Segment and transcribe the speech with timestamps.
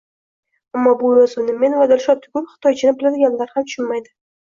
[0.77, 4.17] Ammo bu yozuvni men va Dilshod tugul, xitoychani biladiganlar ham tushunmaydi